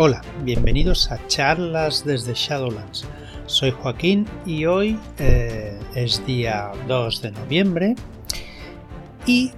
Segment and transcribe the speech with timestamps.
[0.00, 3.04] Hola, bienvenidos a charlas desde Shadowlands.
[3.46, 7.96] Soy Joaquín y hoy eh, es día 2 de noviembre
[9.26, 9.50] y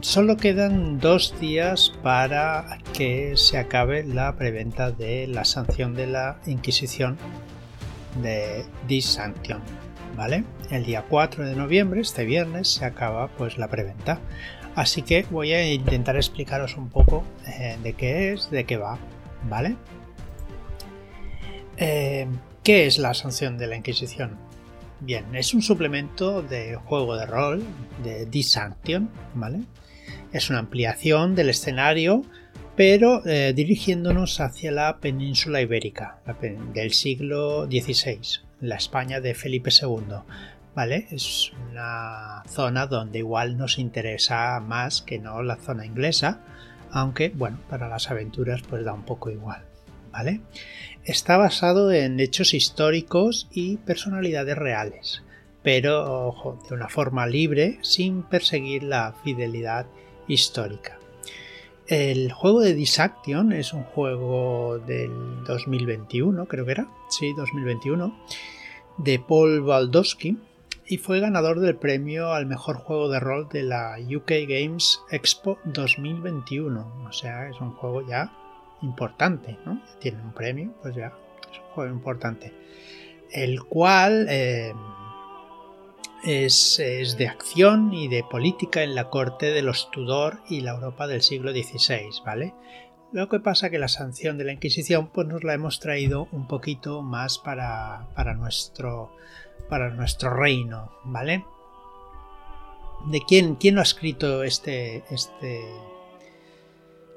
[0.00, 6.38] solo quedan dos días para que se acabe la preventa de la sanción de la
[6.46, 7.18] Inquisición
[8.22, 9.60] de Disanction.
[10.16, 10.44] ¿Vale?
[10.70, 14.20] El día 4 de noviembre, este viernes, se acaba pues la preventa.
[14.74, 18.98] Así que voy a intentar explicaros un poco eh, de qué es, de qué va,
[19.48, 19.76] ¿vale?
[21.76, 22.26] Eh,
[22.62, 24.38] ¿Qué es la sanción de la Inquisición?
[25.00, 27.64] Bien, es un suplemento de juego de rol
[28.04, 29.62] de Disanction, ¿vale?
[30.32, 32.22] Es una ampliación del escenario,
[32.76, 36.18] pero eh, dirigiéndonos hacia la península ibérica
[36.72, 38.20] del siglo XVI,
[38.60, 40.18] la España de Felipe II.
[40.74, 41.06] ¿Vale?
[41.10, 46.40] Es una zona donde igual nos interesa más que no la zona inglesa,
[46.92, 49.64] aunque bueno, para las aventuras pues da un poco igual.
[50.12, 50.42] ¿Vale?
[51.04, 55.22] Está basado en hechos históricos y personalidades reales,
[55.62, 59.86] pero ojo, de una forma libre sin perseguir la fidelidad
[60.28, 60.98] histórica.
[61.86, 68.16] El juego de Disaction es un juego del 2021, creo que era, sí, 2021,
[68.98, 70.36] de Paul Baldowski
[70.92, 75.58] y fue ganador del premio al mejor juego de rol de la UK Games Expo
[75.64, 77.06] 2021.
[77.08, 78.30] O sea, es un juego ya
[78.82, 79.80] importante, ¿no?
[80.00, 81.14] Tiene un premio, pues ya
[81.50, 82.52] es un juego importante.
[83.30, 84.74] El cual eh,
[86.24, 86.76] es,
[87.16, 91.22] de acción y de política en la corte de los Tudor y la Europa del
[91.22, 92.52] siglo XVI, ¿vale?
[93.12, 96.46] Lo que pasa que la sanción de la Inquisición pues nos la hemos traído un
[96.46, 99.14] poquito más para, para, nuestro,
[99.72, 101.46] para nuestro reino, ¿vale?
[103.06, 105.64] ¿De quién, quién lo ha escrito este, este,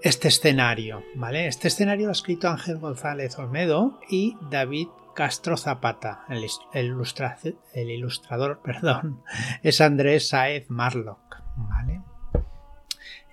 [0.02, 1.47] este escenario, ¿vale?
[1.47, 6.23] Este escenario lo ha escrito Ángel González Olmedo y David Castro Zapata.
[6.30, 9.22] El, el ilustrador, perdón,
[9.62, 12.03] es Andrés Saez Marlock, ¿vale?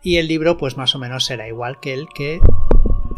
[0.02, 2.40] Y el libro, pues más o menos será igual que el que,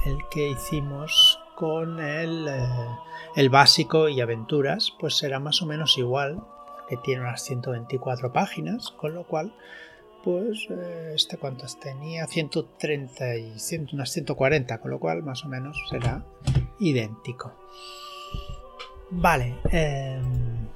[0.04, 2.88] el que hicimos con el, eh,
[3.36, 6.42] el básico y aventuras, pues será más o menos igual,
[6.88, 9.54] que tiene unas 124 páginas, con lo cual
[10.22, 13.54] pues eh, este cuántas tenía 130 y
[13.92, 16.24] unas 140 con lo cual más o menos será
[16.78, 17.52] idéntico.
[19.10, 20.66] Vale em,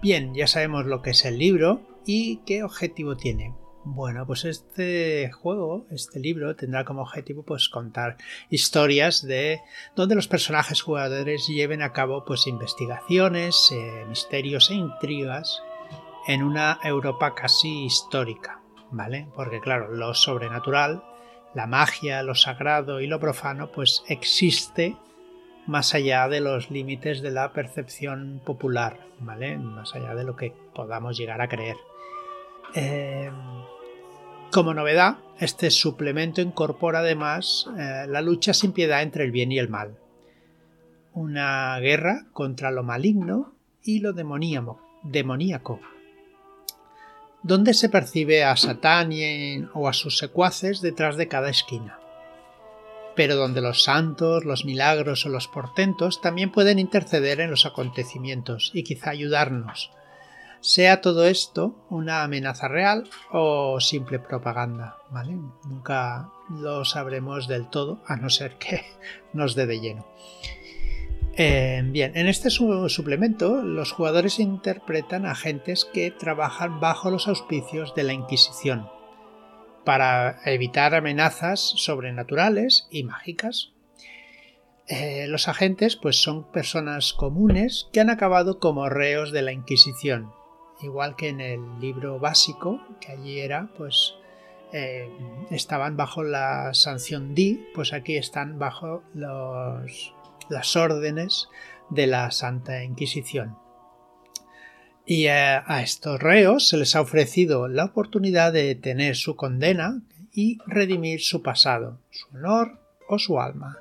[0.00, 3.54] bien ya sabemos lo que es el libro y qué objetivo tiene
[3.84, 8.16] bueno, pues este juego, este libro, tendrá como objetivo pues contar
[8.50, 9.60] historias de
[9.96, 15.62] donde los personajes jugadores lleven a cabo pues investigaciones, eh, misterios e intrigas
[16.28, 18.62] en una Europa casi histórica.
[18.92, 19.26] ¿vale?
[19.34, 21.02] Porque claro, lo sobrenatural,
[21.54, 24.96] la magia, lo sagrado y lo profano, pues existe
[25.66, 29.58] más allá de los límites de la percepción popular, ¿vale?
[29.58, 31.76] Más allá de lo que podamos llegar a creer.
[32.74, 33.34] Em,
[34.50, 39.58] como novedad, este suplemento incorpora además eh, la lucha sin piedad entre el bien y
[39.58, 39.98] el mal.
[41.12, 45.80] Una guerra contra lo maligno y lo demoníaco,
[47.42, 49.10] donde se percibe a Satán
[49.74, 51.98] o a sus secuaces detrás de cada esquina.
[53.14, 58.70] Pero donde los santos, los milagros o los portentos también pueden interceder en los acontecimientos
[58.72, 59.90] y quizá ayudarnos,
[60.62, 65.36] sea todo esto una amenaza real o simple propaganda, ¿vale?
[65.64, 68.82] Nunca lo sabremos del todo, a no ser que
[69.34, 70.06] nos dé de lleno.
[71.34, 78.04] Eh, bien, en este suplemento los jugadores interpretan agentes que trabajan bajo los auspicios de
[78.04, 78.88] la Inquisición
[79.84, 83.72] para evitar amenazas sobrenaturales y mágicas.
[84.86, 90.32] Eh, los agentes pues son personas comunes que han acabado como reos de la Inquisición,
[90.82, 94.14] igual que en el libro básico que allí era pues
[94.72, 95.08] eh,
[95.50, 100.14] estaban bajo la sanción D, pues aquí están bajo los
[100.48, 101.48] las órdenes
[101.90, 103.56] de la Santa Inquisición.
[105.04, 110.00] Y a, estos reos se les ha ofrecido la oportunidad de tener su condena
[110.32, 112.78] y redimir su pasado, su honor
[113.08, 113.78] o su alma.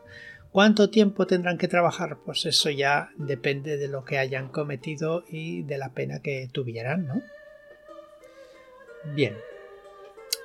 [0.52, 2.18] ¿Cuánto tiempo tendrán que trabajar?
[2.26, 7.08] Pues eso ya depende de lo que hayan cometido y de la pena que tuvieran,
[7.08, 7.22] ¿no?
[9.16, 9.38] Bien.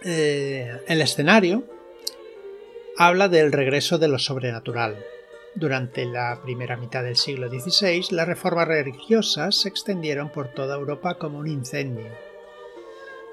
[0.05, 1.64] Eh, el escenario
[2.97, 4.97] habla del regreso de lo sobrenatural,
[5.56, 11.14] durante la primera mitad del siglo XVI, las reformas religiosas se extendieron por toda Europa
[11.19, 12.11] como un incendio.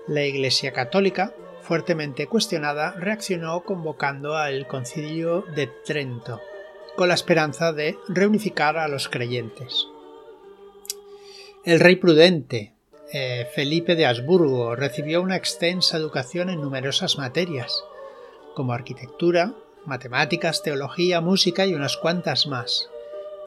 [0.07, 6.41] La Iglesia Católica, fuertemente cuestionada, reaccionó convocando al Concilio de Trento
[6.95, 9.87] con la esperanza de reunificar a los creyentes.
[11.65, 12.73] El rey prudente,
[13.11, 17.83] eh, Felipe de Habsburgo, recibió una extensa educación en numerosas materias,
[18.53, 19.53] como arquitectura,
[19.85, 22.89] matemáticas, teología, música y unas cuantas más,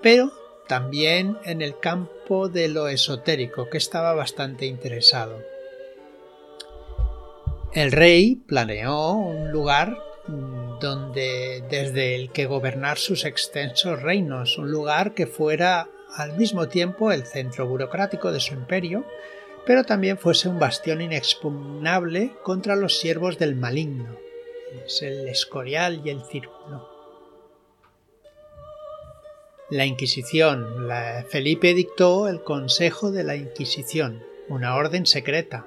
[0.02, 0.32] pero
[0.66, 5.38] también en el campo de lo esotérico, que estaba bastante interesado.
[7.72, 9.98] El rey planeó un lugar
[10.80, 17.12] donde desde el que gobernar sus extensos reinos, un lugar que fuera al mismo tiempo
[17.12, 19.04] el centro burocrático de su imperio,
[19.66, 24.16] pero también fuese un bastión inexpugnable contra los siervos del maligno,
[24.84, 26.88] es el Escorial y el Círculo.
[29.68, 30.88] La Inquisición.
[31.28, 35.66] Felipe dictó el Consejo de la Inquisición, una orden secreta.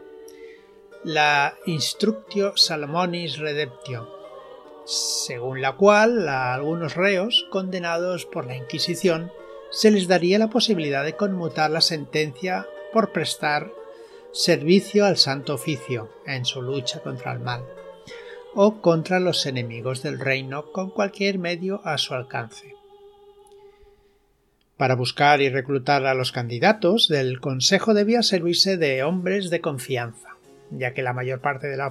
[1.03, 4.18] La Instructio Salomonis Redemptio,
[4.89, 9.31] según la cual a algunos reos condenados por la Inquisición
[9.69, 13.71] se les daría la posibilidad de conmutar la sentencia por prestar
[14.31, 17.63] servicio al Santo Oficio en su lucha contra el mal
[18.55, 22.73] o contra los enemigos del reino con cualquier medio a su alcance.
[24.75, 30.37] Para buscar y reclutar a los candidatos, del Consejo debía servirse de hombres de confianza,
[30.71, 31.85] ya que la mayor parte de la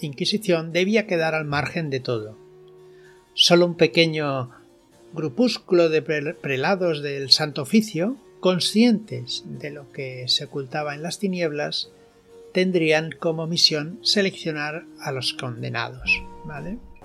[0.00, 2.36] Inquisición debía quedar al margen de todo.
[3.34, 4.50] Solo un pequeño
[5.12, 11.90] grupúsculo de prelados del Santo Oficio, conscientes de lo que se ocultaba en las tinieblas,
[12.52, 16.22] tendrían como misión seleccionar a los condenados.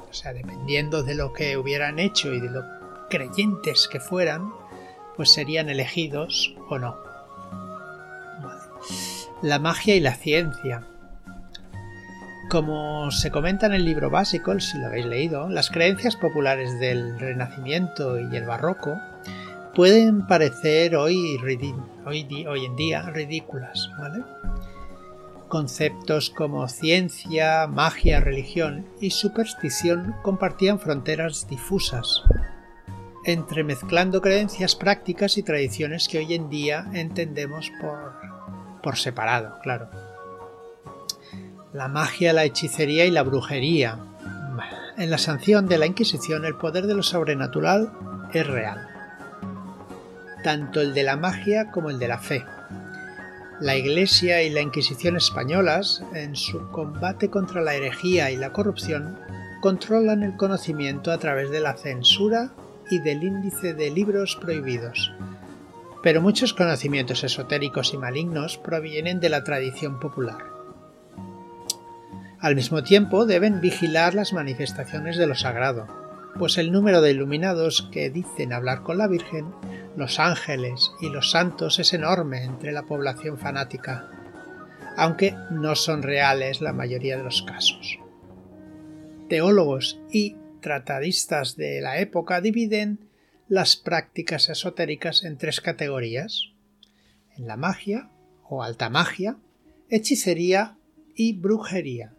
[0.10, 2.64] O sea, dependiendo de lo que hubieran hecho y de lo
[3.10, 4.52] creyentes que fueran,
[5.16, 6.98] pues serían elegidos o no.
[9.42, 10.88] La magia y la ciencia.
[12.52, 17.18] Como se comenta en el libro básico, si lo habéis leído, las creencias populares del
[17.18, 19.00] Renacimiento y el Barroco
[19.74, 21.38] pueden parecer hoy,
[22.06, 23.90] hoy, hoy en día ridículas.
[25.48, 32.22] Conceptos como ciencia, magia, religión y superstición compartían fronteras difusas,
[33.24, 38.14] entremezclando creencias prácticas y tradiciones que hoy en día entendemos por,
[38.84, 40.11] por separado, claro.
[41.74, 43.98] La magia, la hechicería y la brujería.
[44.98, 47.92] En la sanción de la Inquisición el poder de lo sobrenatural
[48.34, 48.88] es real,
[50.44, 52.44] tanto el de la magia como el de la fe
[53.62, 59.20] la Iglesia y la Inquisición españolas, en su combate contra la herejía y la corrupción,
[59.62, 62.54] controlan el conocimiento a través de la censura
[62.90, 65.14] y del índice de libros prohibidos.
[66.02, 70.51] Pero muchos conocimientos esotéricos y malignos provienen de la tradición popular.
[72.42, 75.86] Al mismo tiempo deben vigilar las manifestaciones de lo sagrado,
[76.40, 79.54] pues el número de iluminados que dicen hablar con la Virgen
[79.96, 84.10] los ángeles y los santos es enorme entre la población fanática,
[84.98, 88.00] aunque no son reales la mayoría de los casos.
[89.30, 93.08] Teólogos y tratadistas de la época dividen
[93.50, 96.54] las prácticas esotéricas en tres categorías,
[97.38, 98.10] en la magia
[98.50, 99.38] o alta magia,
[99.90, 100.78] hechicería
[101.16, 102.14] y brujería.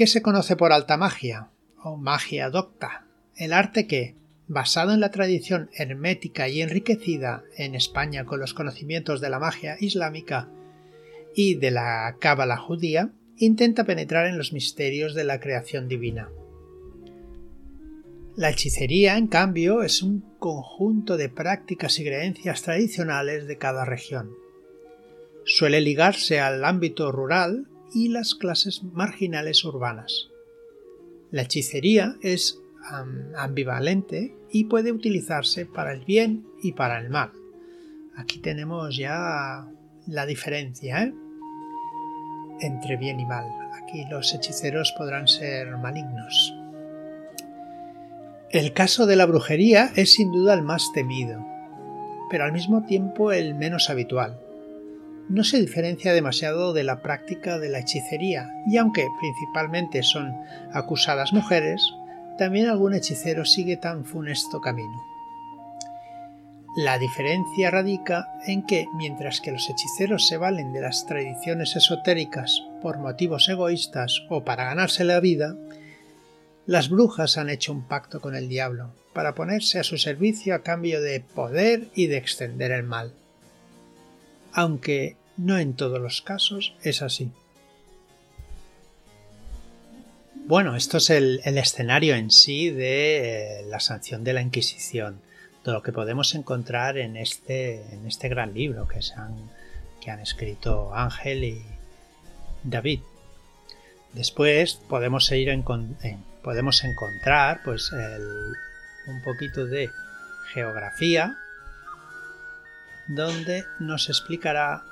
[0.00, 1.50] ¿Qué se conoce por alta magia
[1.84, 3.04] o magia docta?
[3.36, 4.14] El arte que,
[4.48, 9.76] basado en la tradición hermética y enriquecida en España con los conocimientos de la magia
[9.78, 10.48] islámica
[11.36, 16.30] y de la cábala judía, intenta penetrar en los misterios de la creación divina.
[18.36, 24.30] La hechicería, en cambio, es un conjunto de prácticas y creencias tradicionales de cada región.
[25.44, 30.30] Suele ligarse al ámbito rural y las clases marginales urbanas.
[31.30, 32.60] La hechicería es
[33.36, 37.30] ambivalente y puede utilizarse para el bien y para el mal.
[38.16, 39.68] Aquí tenemos ya
[40.06, 41.14] la diferencia ¿eh?
[42.60, 43.46] entre bien y mal.
[43.82, 46.54] Aquí los hechiceros podrán ser malignos.
[48.50, 51.46] El caso de la brujería es sin duda el más temido,
[52.28, 54.40] pero al mismo tiempo el menos habitual.
[55.30, 60.34] No se diferencia demasiado de la práctica de la hechicería, y aunque principalmente son
[60.72, 61.80] acusadas mujeres,
[62.36, 65.04] también algún hechicero sigue tan funesto camino.
[66.76, 72.64] La diferencia radica en que, mientras que los hechiceros se valen de las tradiciones esotéricas
[72.82, 75.54] por motivos egoístas o para ganarse la vida,
[76.66, 80.64] las brujas han hecho un pacto con el diablo para ponerse a su servicio a
[80.64, 83.12] cambio de poder y de extender el mal.
[84.52, 87.32] Aunque no en todos los casos es así.
[90.34, 95.20] Bueno, esto es el, escenario en sí de eh, la sanción de la Inquisición,
[95.64, 99.50] de lo que podemos encontrar en este, en este gran libro que, se han,
[100.00, 101.64] que han escrito Ángel y
[102.64, 103.00] David.
[104.12, 105.64] Después podemos, en,
[106.42, 109.88] podemos encontrar pues, un poquito de
[110.52, 111.36] geografía,
[113.06, 114.82] donde nos explicará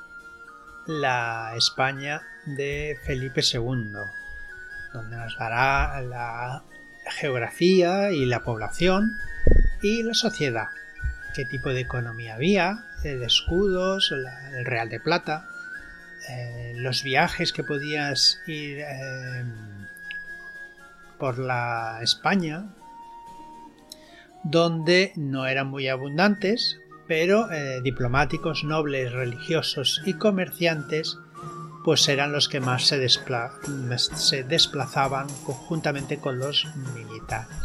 [0.88, 3.92] la España de Felipe II
[4.92, 6.64] donde nos dará la
[7.10, 9.16] geografía y la población
[9.82, 10.68] y la sociedad,
[11.34, 15.46] qué tipo de economía había, de escudos, el Real de Plata,
[16.28, 19.44] eh, los viajes que podías ir eh,
[21.18, 22.66] por la España,
[24.42, 26.78] donde no eran muy abundantes,
[27.08, 31.18] pero eh, diplomáticos, nobles, religiosos y comerciantes
[31.84, 37.56] pues eran los que más se, desplazaban conjuntamente con los militares.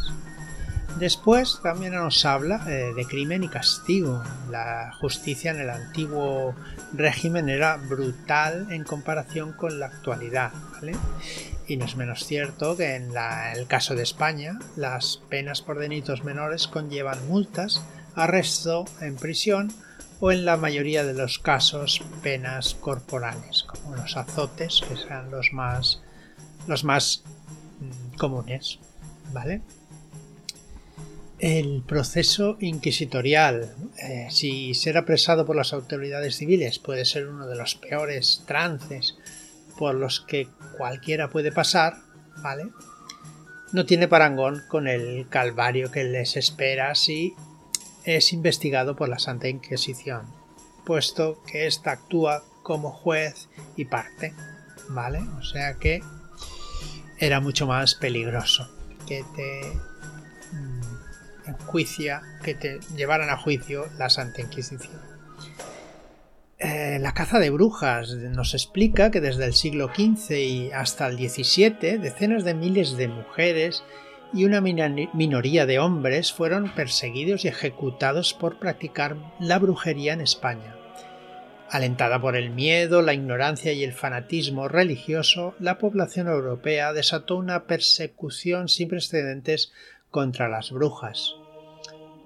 [0.98, 4.24] Después también nos habla eh, de crimen y castigo.
[4.50, 6.56] La justicia en el antiguo
[6.94, 10.54] régimen era brutal en comparación con la actualidad.
[11.68, 13.12] Y no es menos cierto que en
[13.56, 17.84] el caso de España las penas por delitos menores conllevan multas,
[18.15, 19.74] arresto en prisión
[20.20, 25.51] o en la mayoría de los casos penas corporales, como los azotes, que sean los
[25.51, 26.01] más,
[26.67, 27.24] los más
[27.79, 28.79] mm, comunes.
[29.34, 29.62] ¿Vale?
[31.39, 37.58] El proceso inquisitorial, eh, si ser apresado por las autoridades civiles puede ser uno de
[37.58, 39.17] los peores trances
[39.77, 41.98] por los que cualquiera puede pasar,
[42.38, 42.67] ¿vale?
[43.74, 47.34] No tiene parangón con el calvario que les espera si
[48.05, 50.27] es investigado por la Santa Inquisición,
[50.86, 54.33] puesto que ésta actúa como juez y parte,
[54.89, 55.19] ¿vale?
[55.39, 56.01] O sea que
[57.19, 58.69] era mucho más peligroso
[59.07, 59.62] que te
[60.51, 65.01] mm, enjuicia, que te llevaran a juicio la Santa Inquisición.
[66.60, 71.17] Eh, la caza de brujas nos explica que desde el siglo XV y hasta el
[71.17, 73.83] XVII decenas de miles de mujeres
[74.34, 80.75] y una minoría de hombres fueron perseguidos y ejecutados por practicar la brujería en España.
[81.70, 87.66] Alentada por el miedo, la ignorancia y el fanatismo religioso, la población europea desató una
[87.66, 89.72] persecución sin precedentes
[90.10, 91.36] contra las brujas.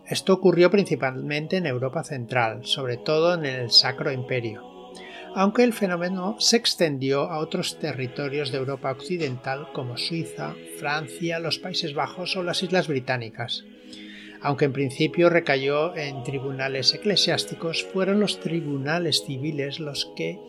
[0.05, 4.76] Esto ocurrió principalmente en Europa Central, sobre todo en el Sacro Imperio
[5.39, 11.59] aunque el fenómeno se extendió a otros territorios de Europa Occidental como Suiza, Francia, los
[11.59, 13.63] Países Bajos o las Islas Británicas.
[14.41, 20.39] Aunque en principio recayó en tribunales eclesiásticos, fueron los tribunales civiles los que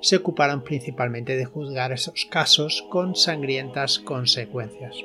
[0.00, 4.96] se ocuparon principalmente de juzgar esos casos con sangrientas consecuencias.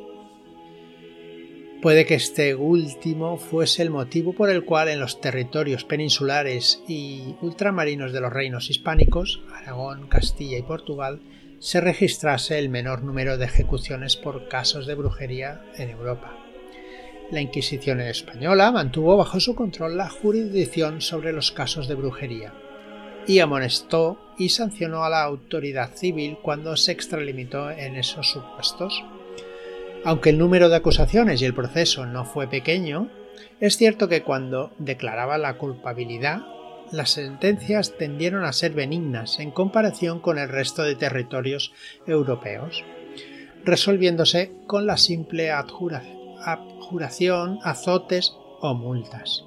[1.82, 7.36] Puede que este último fuese el motivo por el cual en los territorios peninsulares y
[7.42, 11.22] ultramarinos de los reinos hispánicos, Aragón, Castilla y Portugal,
[11.60, 16.36] se registrase el menor número de ejecuciones por casos de brujería en Europa.
[17.30, 22.54] La Inquisición española mantuvo bajo su control la jurisdicción sobre los casos de brujería
[23.28, 29.04] y amonestó y sancionó a la autoridad civil cuando se extralimitó en esos supuestos.
[30.08, 33.12] Aunque el número de acusaciones y el proceso no fue pequeño,
[33.60, 36.44] es cierto que cuando declaraba la culpabilidad,
[36.94, 41.74] las sentencias tendieron a ser benignas en comparación con el resto de territorios
[42.06, 42.86] europeos,
[43.66, 49.44] resolviéndose con la simple abjuración, azotes o multas.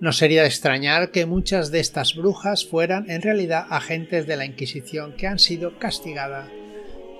[0.00, 4.46] No sería de extrañar que muchas de estas brujas fueran en realidad agentes de la
[4.46, 6.48] Inquisición que han sido castigadas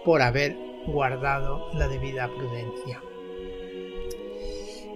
[0.06, 3.00] por haber guardado la debida prudencia.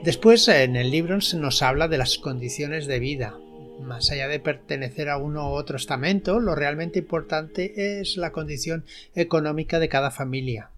[0.02, 3.34] Después en el libro se nos habla de las condiciones de vida.
[3.80, 8.84] Más allá de pertenecer a uno u otro estamento, lo realmente importante es la condición
[9.14, 10.70] económica de cada familia.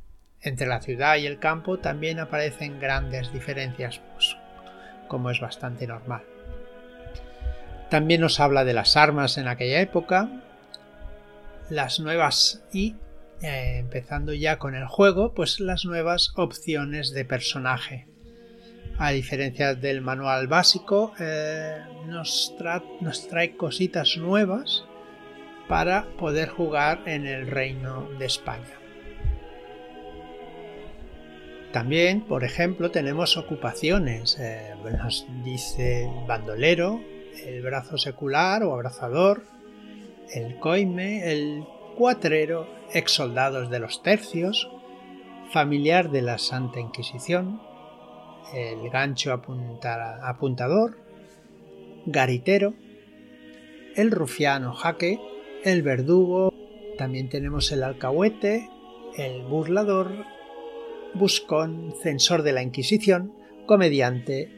[0.42, 4.36] Entre la ciudad y el campo también aparecen grandes diferencias, pues,
[5.08, 6.22] como es bastante normal.
[7.90, 10.30] También nos habla de las armas en aquella época,
[11.68, 12.94] las nuevas y
[13.42, 18.06] eh, empezando ya con el juego, pues las nuevas opciones de personaje.
[18.98, 22.54] A diferencia del manual básico, eh, nos,
[23.30, 24.84] trae cositas nuevas
[25.68, 28.78] para poder jugar en el reino de España.
[31.72, 34.36] También, por ejemplo, tenemos ocupaciones.
[34.38, 37.00] Eh, nos dice el bandolero,
[37.46, 39.44] el brazo secular o abrazador,
[40.34, 41.64] el coime, el
[42.00, 44.70] cuatrero, ex soldados de los tercios,
[45.52, 47.60] familiar de la Santa Inquisición,
[48.54, 50.96] el gancho apuntador,
[52.06, 52.72] garitero,
[53.96, 55.20] el rufiano jaque,
[55.62, 56.54] el verdugo,
[56.96, 58.70] también tenemos el alcahuete,
[59.18, 60.24] el burlador,
[61.12, 63.34] buscón, censor de la Inquisición,
[63.66, 64.48] comediante,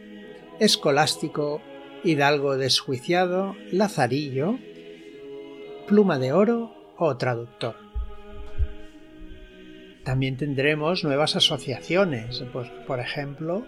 [0.61, 1.61] escolástico,
[2.05, 4.61] hidalgo desjuiciado, lazarillo,
[5.89, 7.77] pluma de oro o traductor.
[10.05, 13.65] También tendremos nuevas asociaciones, pues, por ejemplo,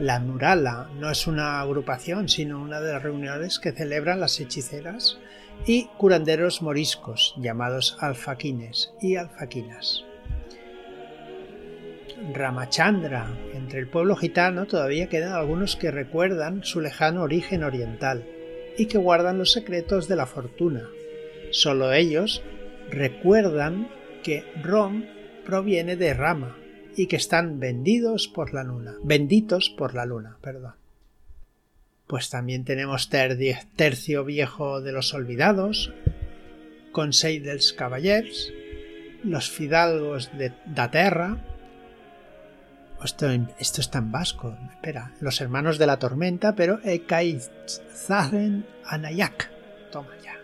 [0.00, 5.18] la Nurala no es una agrupación, sino una de las reuniones que celebran las hechiceras
[5.64, 10.04] y curanderos moriscos, llamados alfaquines y alfaquinas.
[12.32, 13.28] Ramachandra.
[13.54, 18.26] Entre el pueblo gitano todavía quedan algunos que recuerdan su lejano origen oriental
[18.76, 20.88] y que guardan los secretos de la fortuna.
[21.50, 22.42] Solo ellos
[22.90, 23.88] recuerdan
[24.22, 25.04] que Rom
[25.44, 26.56] proviene de Rama
[26.96, 30.74] y que están vendidos por la luna, benditos por la luna, perdón.
[32.06, 35.92] Pues también tenemos Tercio Viejo de los Olvidados,
[36.92, 38.52] Consell dels Cavallers,
[39.24, 41.36] los Fidalgos de da Terra,
[43.04, 43.26] esto,
[43.58, 44.56] esto está en vasco.
[44.70, 45.12] Espera.
[45.20, 49.50] Los hermanos de la tormenta, pero Ekaizaren Anayak.
[49.90, 50.34] Toma ya.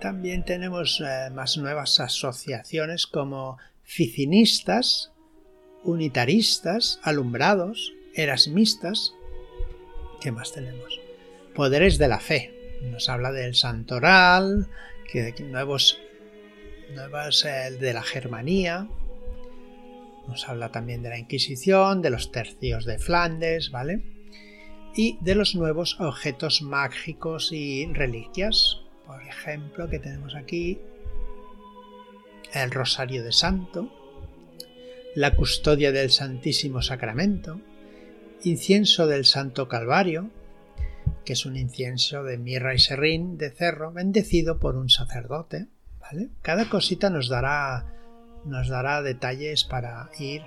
[0.00, 5.12] También tenemos eh, más nuevas asociaciones como ficinistas,
[5.84, 9.14] unitaristas, alumbrados, erasmistas.
[10.20, 11.00] ¿Qué más tenemos?
[11.54, 12.52] Poderes de la fe.
[12.82, 14.68] Nos habla del santoral,
[15.10, 15.98] que nuevos,
[16.94, 18.86] nuevas eh, de la Germanía,
[20.28, 24.02] nos habla también de la Inquisición, de los tercios de Flandes, ¿vale?
[24.94, 28.80] Y de los nuevos objetos mágicos y reliquias.
[29.06, 30.80] Por ejemplo, que tenemos aquí
[32.52, 33.92] el Rosario de Santo,
[35.14, 37.60] la custodia del Santísimo Sacramento,
[38.42, 40.30] incienso del Santo Calvario,
[41.24, 45.66] que es un incienso de mirra y serrín de cerro bendecido por un sacerdote.
[46.00, 46.30] ¿vale?
[46.42, 47.84] Cada cosita nos dará
[48.46, 50.42] nos dará detalles para ir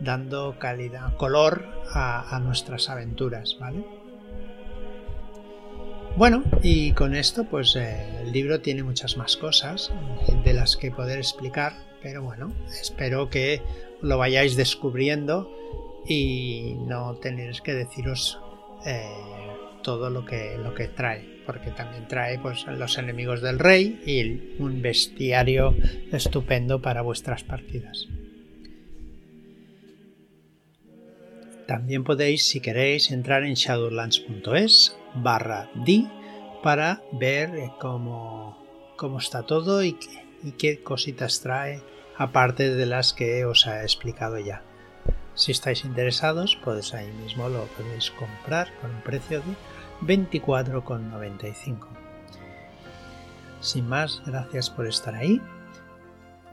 [0.00, 3.84] dando calidad, color a, nuestras aventuras, ¿vale?
[6.16, 9.92] Bueno, y con esto, pues eh, el libro tiene muchas más cosas
[10.44, 13.60] de las que poder explicar, pero bueno, espero que
[14.00, 15.52] lo vayáis descubriendo
[16.08, 18.40] y no tenéis que deciros
[18.86, 19.04] eh,
[19.82, 24.60] todo lo que, lo que trae porque también trae pues, los enemigos del rey y
[24.60, 25.76] un bestiario
[26.12, 28.08] estupendo para vuestras partidas.
[31.66, 36.06] También podéis, si queréis, entrar en shadowlands.es barra D
[36.62, 38.56] para ver eh, cómo,
[38.96, 39.98] cómo está todo y,
[40.44, 41.82] y qué cositas trae,
[42.16, 44.62] aparte de las que os he explicado ya.
[45.34, 49.46] Si estáis interesados, pues ahí mismo lo podéis comprar con un precio de
[50.02, 51.88] 24,95.
[53.60, 55.40] Sin más, gracias por estar ahí,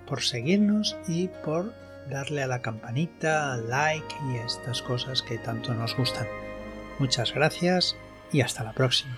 [0.07, 1.73] por seguirnos y por
[2.09, 6.27] darle a la campanita, like y estas cosas que tanto nos gustan.
[6.99, 7.95] Muchas gracias
[8.31, 9.17] y hasta la próxima.